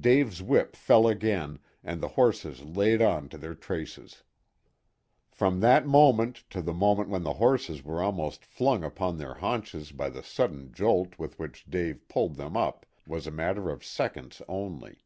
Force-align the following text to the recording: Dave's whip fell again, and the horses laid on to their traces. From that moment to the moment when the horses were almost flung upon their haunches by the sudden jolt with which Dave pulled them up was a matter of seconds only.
Dave's 0.00 0.42
whip 0.42 0.76
fell 0.76 1.06
again, 1.06 1.58
and 1.82 2.00
the 2.00 2.08
horses 2.16 2.64
laid 2.64 3.02
on 3.02 3.28
to 3.28 3.36
their 3.36 3.54
traces. 3.54 4.22
From 5.30 5.60
that 5.60 5.86
moment 5.86 6.44
to 6.48 6.62
the 6.62 6.72
moment 6.72 7.10
when 7.10 7.22
the 7.22 7.34
horses 7.34 7.84
were 7.84 8.02
almost 8.02 8.46
flung 8.46 8.82
upon 8.82 9.18
their 9.18 9.34
haunches 9.34 9.92
by 9.92 10.08
the 10.08 10.22
sudden 10.22 10.72
jolt 10.72 11.18
with 11.18 11.38
which 11.38 11.66
Dave 11.66 12.08
pulled 12.08 12.36
them 12.36 12.56
up 12.56 12.86
was 13.06 13.26
a 13.26 13.30
matter 13.30 13.68
of 13.68 13.84
seconds 13.84 14.40
only. 14.48 15.04